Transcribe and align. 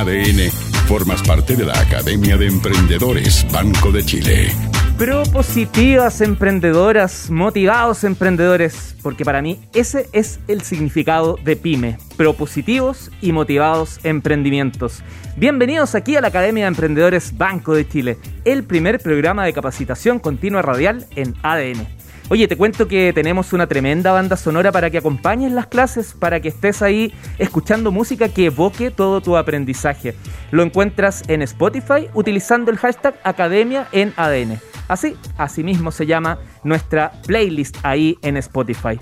ADN, 0.00 0.50
formas 0.88 1.22
parte 1.22 1.56
de 1.56 1.66
la 1.66 1.78
Academia 1.78 2.38
de 2.38 2.46
Emprendedores 2.46 3.46
Banco 3.52 3.92
de 3.92 4.02
Chile. 4.02 4.50
Propositivas 4.96 6.22
emprendedoras, 6.22 7.30
motivados 7.30 8.02
emprendedores, 8.04 8.96
porque 9.02 9.26
para 9.26 9.42
mí 9.42 9.60
ese 9.74 10.08
es 10.12 10.40
el 10.48 10.62
significado 10.62 11.36
de 11.44 11.54
PyME, 11.54 11.98
propositivos 12.16 13.10
y 13.20 13.32
motivados 13.32 14.00
emprendimientos. 14.02 15.02
Bienvenidos 15.36 15.94
aquí 15.94 16.16
a 16.16 16.22
la 16.22 16.28
Academia 16.28 16.64
de 16.64 16.68
Emprendedores 16.68 17.36
Banco 17.36 17.74
de 17.74 17.86
Chile, 17.86 18.16
el 18.46 18.64
primer 18.64 19.00
programa 19.00 19.44
de 19.44 19.52
capacitación 19.52 20.18
continua 20.18 20.62
radial 20.62 21.06
en 21.14 21.34
ADN. 21.42 21.99
Oye, 22.32 22.46
te 22.46 22.56
cuento 22.56 22.86
que 22.86 23.12
tenemos 23.12 23.52
una 23.52 23.66
tremenda 23.66 24.12
banda 24.12 24.36
sonora 24.36 24.70
para 24.70 24.88
que 24.88 24.98
acompañes 24.98 25.50
las 25.50 25.66
clases, 25.66 26.12
para 26.12 26.38
que 26.38 26.46
estés 26.46 26.80
ahí 26.80 27.12
escuchando 27.38 27.90
música 27.90 28.28
que 28.28 28.46
evoque 28.46 28.92
todo 28.92 29.20
tu 29.20 29.36
aprendizaje. 29.36 30.14
Lo 30.52 30.62
encuentras 30.62 31.24
en 31.26 31.42
Spotify 31.42 32.08
utilizando 32.14 32.70
el 32.70 32.78
hashtag 32.78 33.16
Academia 33.24 33.88
en 33.90 34.14
ADN. 34.16 34.60
Así, 34.86 35.16
así 35.38 35.64
mismo 35.64 35.90
se 35.90 36.06
llama 36.06 36.38
nuestra 36.62 37.10
playlist 37.26 37.78
ahí 37.82 38.16
en 38.22 38.36
Spotify. 38.36 38.96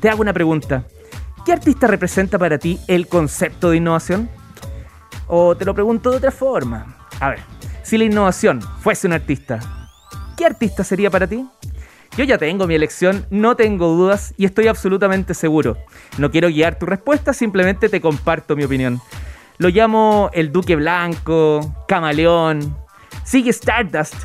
Te 0.00 0.10
hago 0.10 0.20
una 0.20 0.34
pregunta. 0.34 0.84
¿Qué 1.46 1.52
artista 1.52 1.86
representa 1.86 2.38
para 2.38 2.58
ti 2.58 2.78
el 2.86 3.08
concepto 3.08 3.70
de 3.70 3.78
innovación? 3.78 4.28
O 5.26 5.56
te 5.56 5.64
lo 5.64 5.72
pregunto 5.72 6.10
de 6.10 6.18
otra 6.18 6.30
forma. 6.30 6.98
A 7.18 7.30
ver, 7.30 7.40
si 7.82 7.96
la 7.96 8.04
innovación 8.04 8.60
fuese 8.60 9.06
un 9.06 9.14
artista, 9.14 9.58
¿qué 10.36 10.44
artista 10.44 10.84
sería 10.84 11.10
para 11.10 11.26
ti? 11.26 11.48
Yo 12.18 12.24
ya 12.24 12.36
tengo 12.36 12.66
mi 12.66 12.74
elección, 12.74 13.24
no 13.30 13.54
tengo 13.54 13.86
dudas 13.86 14.34
y 14.36 14.44
estoy 14.44 14.66
absolutamente 14.66 15.34
seguro. 15.34 15.76
No 16.18 16.32
quiero 16.32 16.48
guiar 16.48 16.76
tu 16.76 16.84
respuesta, 16.84 17.32
simplemente 17.32 17.88
te 17.88 18.00
comparto 18.00 18.56
mi 18.56 18.64
opinión. 18.64 19.00
Lo 19.58 19.68
llamo 19.68 20.28
el 20.32 20.50
Duque 20.50 20.74
Blanco, 20.74 21.84
Camaleón, 21.86 22.76
sigue 23.22 23.50
Stardust. 23.50 24.16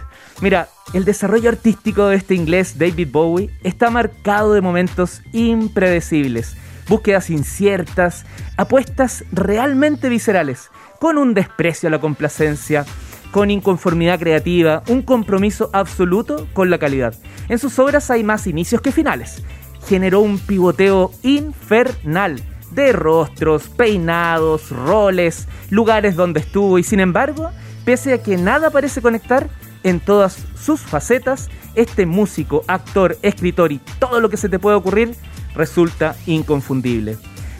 Mira, 0.42 0.70
el 0.96 1.06
desarrollo 1.06 1.52
artístico 1.52 2.08
de 2.08 2.16
este 2.16 2.34
inglés 2.34 2.80
David 2.80 3.10
Bowie 3.12 3.52
está 3.62 3.92
marcado 3.92 4.54
de 4.54 4.62
momentos 4.62 5.22
impredecibles, 5.32 6.58
búsquedas 6.88 7.30
inciertas, 7.30 8.26
apuestas 8.58 9.24
realmente 9.32 10.10
viscerales, 10.10 10.72
con 11.00 11.20
un 11.20 11.36
desprecio 11.36 11.90
a 11.90 11.92
la 11.92 12.02
complacencia, 12.02 12.88
con 13.34 13.50
inconformidad 13.50 14.20
creativa, 14.20 14.84
un 14.88 15.02
compromiso 15.02 15.72
absoluto 15.74 16.48
con 16.54 16.70
la 16.70 16.78
calidad. 16.78 17.16
En 17.50 17.58
sus 17.58 17.80
obras 17.80 18.12
hay 18.12 18.24
más 18.24 18.46
inicios 18.46 18.80
que 18.80 18.92
finales. 18.92 19.44
Generó 19.88 20.20
un 20.20 20.38
pivoteo 20.38 21.12
infernal 21.24 22.40
de 22.70 22.94
rostros, 22.94 23.70
peinados, 23.70 24.70
roles, 24.70 25.48
lugares 25.72 26.16
donde 26.16 26.42
estuvo 26.42 26.78
y 26.78 26.84
sin 26.84 27.00
embargo, 27.00 27.50
pese 27.84 28.14
a 28.14 28.22
que 28.22 28.38
nada 28.38 28.70
parece 28.70 29.02
conectar, 29.02 29.50
en 29.82 30.00
todas 30.00 30.38
sus 30.56 30.80
facetas, 30.80 31.50
este 31.74 32.06
músico, 32.06 32.64
actor, 32.68 33.18
escritor 33.24 33.72
y 33.72 33.82
todo 34.00 34.22
lo 34.22 34.30
que 34.30 34.38
se 34.38 34.48
te 34.48 34.60
puede 34.60 34.78
ocurrir 34.78 35.16
resulta 35.56 36.16
inconfundible. 36.28 37.18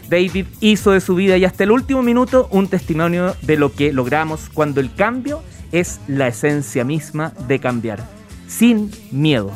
David 0.08 0.46
hizo 0.60 0.92
de 0.92 1.00
su 1.00 1.16
vida 1.16 1.36
y 1.36 1.44
hasta 1.44 1.64
el 1.64 1.72
último 1.72 2.02
minuto 2.02 2.48
un 2.52 2.68
testimonio 2.68 3.34
de 3.42 3.56
lo 3.56 3.72
que 3.72 3.92
logramos 3.92 4.48
cuando 4.54 4.80
el 4.80 4.94
cambio 4.94 5.42
es 5.74 5.98
la 6.06 6.28
esencia 6.28 6.84
misma 6.84 7.32
de 7.48 7.58
cambiar, 7.58 7.98
sin 8.46 8.92
miedo, 9.10 9.50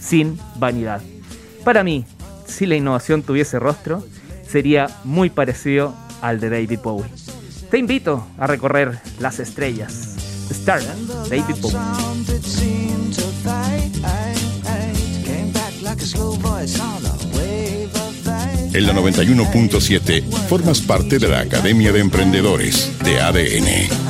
sin 0.00 0.36
vanidad. 0.56 1.00
Para 1.64 1.84
mí, 1.84 2.04
si 2.44 2.66
la 2.66 2.74
innovación 2.74 3.22
tuviese 3.22 3.60
rostro, 3.60 4.04
sería 4.48 4.88
muy 5.04 5.30
parecido 5.30 5.94
al 6.22 6.40
de 6.40 6.50
David 6.50 6.80
Bowie. 6.82 7.10
Te 7.70 7.78
invito 7.78 8.26
a 8.36 8.48
recorrer 8.48 8.98
las 9.20 9.38
estrellas. 9.38 10.16
Star, 10.50 10.82
David 11.28 11.54
Bowie. 11.60 11.78
En 18.72 18.86
la 18.86 18.92
91.7 18.92 20.22
formas 20.48 20.80
parte 20.80 21.20
de 21.20 21.28
la 21.28 21.40
Academia 21.40 21.92
de 21.92 22.00
Emprendedores 22.00 22.90
de 23.04 23.20
ADN. 23.20 24.09